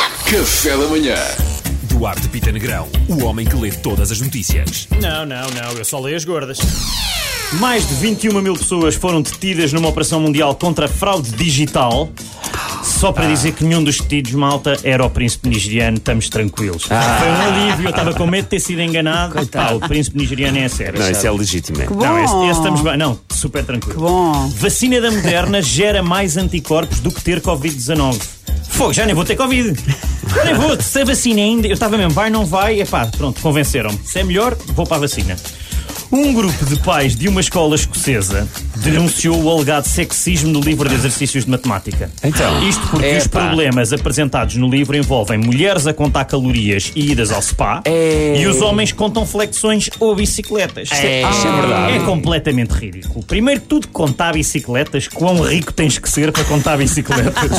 Café 0.00 0.76
da 0.76 0.86
manhã. 0.86 1.14
Duarte 1.84 2.28
Pita 2.28 2.50
Negrão, 2.52 2.88
o 3.08 3.24
homem 3.24 3.46
que 3.46 3.54
lê 3.56 3.70
todas 3.70 4.10
as 4.10 4.20
notícias. 4.20 4.86
Não, 5.00 5.26
não, 5.26 5.48
não, 5.50 5.72
eu 5.76 5.84
só 5.84 5.98
leio 6.00 6.16
as 6.16 6.24
gordas. 6.24 6.58
Mais 7.54 7.86
de 7.88 7.94
21 7.94 8.40
mil 8.40 8.54
pessoas 8.54 8.94
foram 8.94 9.20
detidas 9.20 9.72
numa 9.72 9.88
operação 9.88 10.20
mundial 10.20 10.54
contra 10.54 10.86
a 10.86 10.88
fraude 10.88 11.30
digital. 11.32 12.08
Só 12.82 13.12
para 13.12 13.26
dizer 13.26 13.52
que 13.52 13.64
nenhum 13.64 13.82
dos 13.82 13.98
detidos, 13.98 14.32
malta, 14.32 14.76
era 14.84 15.04
o 15.04 15.10
príncipe 15.10 15.48
nigeriano, 15.48 15.96
estamos 15.96 16.28
tranquilos. 16.28 16.84
Foi 16.84 16.96
um 16.96 17.40
alívio, 17.64 17.86
eu 17.86 17.90
estava 17.90 18.14
com 18.14 18.26
medo 18.26 18.44
de 18.44 18.50
ter 18.50 18.60
sido 18.60 18.80
enganado. 18.82 19.46
Pá, 19.48 19.72
o 19.72 19.80
príncipe 19.80 20.16
nigeriano 20.18 20.58
é 20.58 20.68
sério. 20.68 20.98
Não, 21.00 21.10
isso 21.10 21.26
é 21.26 21.30
legítimo. 21.30 21.82
é. 21.82 21.86
Não, 21.88 22.22
esse, 22.24 22.34
esse 22.50 22.58
estamos 22.58 22.80
bem. 22.82 22.96
Não, 22.96 23.18
super 23.30 23.64
tranquilo. 23.64 24.00
bom. 24.00 24.48
Vacina 24.56 25.00
da 25.00 25.10
Moderna 25.10 25.60
gera 25.62 26.02
mais 26.02 26.36
anticorpos 26.36 27.00
do 27.00 27.10
que 27.10 27.22
ter 27.22 27.40
Covid-19. 27.40 28.20
Fogo, 28.80 28.94
já 28.94 29.04
nem 29.04 29.14
vou 29.14 29.26
ter 29.26 29.36
Covid. 29.36 29.78
Nem 30.42 30.54
vou. 30.54 30.80
Se 30.80 31.02
a 31.02 31.04
vacina 31.04 31.42
ainda. 31.42 31.66
Eu 31.66 31.74
estava 31.74 31.98
mesmo, 31.98 32.14
vai, 32.14 32.30
não 32.30 32.46
vai. 32.46 32.80
Epá, 32.80 33.06
pronto, 33.08 33.38
convenceram-me. 33.42 34.00
Se 34.02 34.20
é 34.20 34.24
melhor, 34.24 34.56
vou 34.68 34.86
para 34.86 34.96
a 34.96 35.00
vacina. 35.00 35.36
Um 36.10 36.32
grupo 36.32 36.64
de 36.64 36.80
pais 36.80 37.14
de 37.14 37.28
uma 37.28 37.42
escola 37.42 37.74
escocesa 37.74 38.48
denunciou 38.80 39.42
o 39.42 39.50
alegado 39.50 39.86
sexismo 39.86 40.50
no 40.50 40.60
livro 40.60 40.88
de 40.88 40.94
exercícios 40.94 41.44
de 41.44 41.50
matemática. 41.50 42.10
Então, 42.22 42.66
Isto 42.66 42.86
porque 42.88 43.16
os 43.16 43.26
problemas 43.26 43.92
apresentados 43.92 44.56
no 44.56 44.68
livro 44.68 44.96
envolvem 44.96 45.38
mulheres 45.38 45.86
a 45.86 45.92
contar 45.92 46.24
calorias 46.24 46.90
e 46.94 47.12
idas 47.12 47.30
ao 47.30 47.42
spa 47.42 47.82
e 47.86 48.46
os 48.46 48.60
homens 48.60 48.92
contam 48.92 49.26
flexões 49.26 49.90
ou 49.98 50.14
bicicletas. 50.14 50.88
É, 50.92 51.28
isto 51.30 51.46
é 51.46 51.60
verdade. 51.60 51.92
É 51.92 51.98
completamente 52.00 52.70
ridículo. 52.70 53.24
Primeiro, 53.24 53.60
tudo 53.60 53.88
contar 53.88 54.32
bicicletas, 54.32 55.08
quão 55.08 55.42
rico 55.42 55.72
tens 55.72 55.98
que 55.98 56.08
ser 56.08 56.32
para 56.32 56.44
contar 56.44 56.76
bicicletas. 56.76 57.50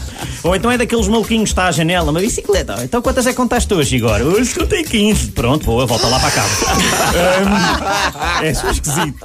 Ou 0.42 0.56
então 0.56 0.70
é 0.70 0.78
daqueles 0.78 1.06
maluquinhos 1.06 1.50
que 1.50 1.52
está 1.52 1.66
à 1.66 1.70
janela, 1.70 2.10
uma 2.10 2.20
bicicleta. 2.20 2.76
Então 2.82 3.02
quantas 3.02 3.26
é 3.26 3.30
que 3.30 3.36
contaste 3.36 3.72
hoje, 3.74 3.96
Igor? 3.96 4.20
Hoje 4.22 4.54
contei 4.54 4.82
15. 4.82 5.32
Pronto, 5.32 5.66
boa, 5.66 5.84
volta 5.86 6.06
lá 6.06 6.18
para 6.18 6.30
cá. 6.30 6.44
é 8.42 8.54
só 8.54 8.70
esquisito. 8.70 9.18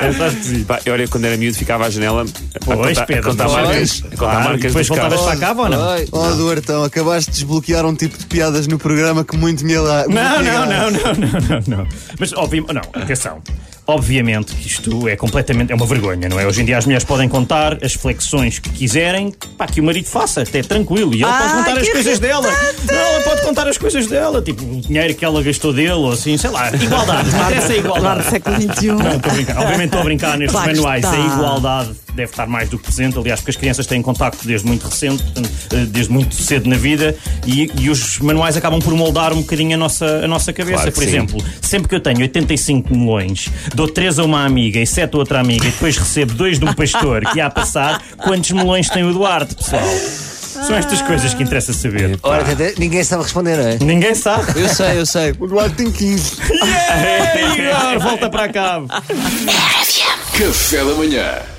É 0.00 0.12
só 0.12 0.26
esquisito. 0.26 0.66
Pá, 0.66 0.80
eu 0.84 0.95
olha, 0.96 1.08
quando 1.08 1.24
era 1.26 1.36
miúdo 1.36 1.56
ficava 1.56 1.86
à 1.86 1.90
janela 1.90 2.22
a 2.22 2.58
Pois, 2.64 2.78
contar, 2.88 3.02
a 3.02 3.06
Pedro, 3.06 3.30
contar 3.30 3.44
pois. 3.44 3.56
marcas, 3.66 3.98
a 3.98 4.02
contar 4.02 4.16
Claro, 4.16 4.44
marcas 4.44 4.62
depois 4.62 4.88
voltavas 4.88 5.20
para 5.20 5.36
cá 5.36 5.52
ou 5.52 5.68
não? 5.68 5.96
Oh, 6.12 6.34
Duartão, 6.36 6.84
acabaste 6.84 7.30
de 7.30 7.36
desbloquear 7.38 7.84
um 7.86 7.94
tipo 7.94 8.16
de 8.18 8.26
piadas 8.26 8.66
no 8.66 8.78
programa 8.78 9.24
que 9.24 9.36
muito 9.36 9.64
me 9.64 9.74
ala- 9.76 10.06
Não, 10.08 10.42
não, 10.42 10.66
não, 10.66 10.90
não, 10.90 10.90
não, 10.90 11.40
não, 11.70 11.78
não. 11.78 11.86
Mas, 12.18 12.32
obviamente, 12.32 12.72
não, 12.72 12.82
atenção. 13.02 13.42
Obviamente 13.88 14.52
que 14.52 14.66
isto 14.66 15.06
é 15.06 15.14
completamente, 15.14 15.70
é 15.70 15.74
uma 15.76 15.86
vergonha, 15.86 16.28
não 16.28 16.40
é? 16.40 16.44
Hoje 16.46 16.60
em 16.60 16.64
dia 16.64 16.76
as 16.76 16.84
mulheres 16.86 17.04
podem 17.04 17.28
contar 17.28 17.78
as 17.84 17.92
flexões 17.94 18.58
que 18.58 18.68
quiserem, 18.70 19.32
pá, 19.56 19.64
que 19.68 19.80
o 19.80 19.84
marido 19.84 20.06
faça, 20.08 20.42
até 20.42 20.60
tranquilo. 20.60 21.14
E 21.14 21.22
ela 21.22 21.32
pode 21.32 21.52
Ah, 21.52 21.56
contar 21.58 21.78
as 21.80 21.88
coisas 21.90 22.18
dela. 22.18 22.50
Não, 22.84 22.94
ela 22.96 23.20
pode 23.20 23.42
contar 23.42 23.68
as 23.68 23.78
coisas 23.78 24.08
dela, 24.08 24.42
tipo, 24.42 24.64
o 24.64 24.80
dinheiro 24.80 25.14
que 25.14 25.24
ela 25.24 25.40
gastou 25.40 25.72
dele, 25.72 25.92
ou 25.92 26.10
assim, 26.10 26.36
sei 26.36 26.50
lá. 26.50 26.68
Igualdade, 26.74 27.28
interessa 27.30 27.72
a 27.72 27.76
igualdade. 27.76 28.00
Claro, 28.24 28.30
século 28.30 28.56
XXI. 28.74 28.86
Não, 28.88 28.96
estou 29.12 29.30
a 29.30 29.34
brincar. 29.34 29.56
Obviamente 29.60 29.84
estou 29.84 30.00
a 30.00 30.04
brincar 30.04 30.36
nestes 30.38 30.52
Claro 30.52 30.68
manuais. 30.86 31.04
está. 31.04 31.16
A 31.16 31.36
igualdade 31.36 31.90
deve 32.14 32.30
estar 32.30 32.46
mais 32.46 32.68
do 32.68 32.78
que 32.78 32.84
presente. 32.84 33.18
Aliás, 33.18 33.40
porque 33.40 33.50
as 33.50 33.56
crianças 33.56 33.86
têm 33.86 34.00
contacto 34.00 34.46
desde 34.46 34.66
muito 34.66 34.86
recente, 34.86 35.22
eh, 35.72 35.84
desde 35.86 36.12
muito 36.12 36.34
cedo 36.34 36.68
na 36.68 36.76
vida, 36.76 37.16
e, 37.46 37.70
e 37.78 37.90
os 37.90 38.18
manuais 38.18 38.56
acabam 38.56 38.80
por 38.80 38.94
moldar 38.94 39.32
um 39.32 39.40
bocadinho 39.40 39.74
a 39.74 39.76
nossa, 39.76 40.06
a 40.24 40.28
nossa 40.28 40.52
cabeça. 40.52 40.76
Claro 40.76 40.92
Por 40.92 41.02
sim. 41.02 41.08
exemplo, 41.08 41.44
sempre 41.60 41.88
que 41.88 41.94
eu 41.94 42.00
tenho 42.00 42.20
85 42.20 42.96
melões, 42.96 43.48
dou 43.74 43.88
3 43.88 44.18
a 44.18 44.24
uma 44.24 44.44
amiga 44.44 44.80
e 44.80 44.86
7 44.86 45.14
a 45.14 45.18
outra 45.18 45.40
amiga, 45.40 45.66
e 45.66 45.70
depois 45.70 45.96
recebo 45.96 46.34
dois 46.34 46.58
de 46.58 46.64
um 46.64 46.72
pastor 46.72 47.24
que 47.32 47.40
há 47.40 47.46
a 47.46 47.50
passar, 47.50 48.02
quantos 48.16 48.50
melões 48.50 48.88
tem 48.88 49.04
o 49.04 49.12
Duarte, 49.12 49.54
pessoal? 49.54 50.25
São 50.66 50.74
estas 50.74 51.00
coisas 51.00 51.32
que 51.32 51.44
interessa 51.44 51.72
saber. 51.72 52.18
Ora, 52.24 52.42
até 52.42 52.74
ninguém 52.76 53.04
sabe 53.04 53.22
responder, 53.22 53.56
não 53.56 53.68
é? 53.68 53.78
Ninguém 53.78 54.16
sabe. 54.16 54.60
Eu 54.60 54.68
sei, 54.68 54.98
eu 54.98 55.06
sei. 55.06 55.32
O 55.38 55.46
Duarte 55.46 55.76
tem 55.76 55.92
15. 55.92 56.38
Ei, 56.50 57.68
Igor, 57.68 58.00
volta 58.02 58.28
para 58.28 58.48
cá. 58.48 58.82
Café 60.36 60.78
da 60.78 60.94
manhã. 60.94 61.55